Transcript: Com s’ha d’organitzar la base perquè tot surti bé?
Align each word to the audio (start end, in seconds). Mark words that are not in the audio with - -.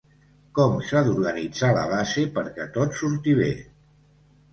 Com 0.59 0.77
s’ha 0.85 1.01
d’organitzar 1.07 1.69
la 1.75 1.83
base 1.91 2.23
perquè 2.39 2.65
tot 2.79 2.97
surti 3.03 3.37
bé? 3.41 3.51